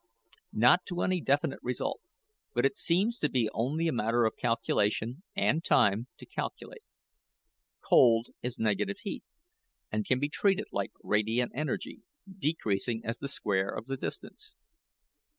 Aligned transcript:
"Not 0.53 0.83
to 0.87 1.03
any 1.03 1.21
definite 1.21 1.59
result. 1.61 2.01
But 2.55 2.65
it 2.65 2.75
seems 2.75 3.19
to 3.19 3.29
be 3.29 3.51
only 3.53 3.87
a 3.87 3.91
matter 3.91 4.25
of 4.25 4.35
calculation, 4.35 5.21
and 5.35 5.63
time 5.63 6.07
to 6.17 6.25
calculate. 6.25 6.81
Cold 7.87 8.29
is 8.41 8.57
negative 8.57 8.97
heat, 9.03 9.23
and 9.91 10.03
can 10.03 10.19
be 10.19 10.27
treated 10.27 10.65
like 10.71 10.89
radiant 11.03 11.51
energy, 11.53 12.01
decreasing 12.39 13.03
as 13.05 13.19
the 13.19 13.27
square 13.27 13.69
of 13.69 13.85
the 13.85 13.95
distance." 13.95 14.55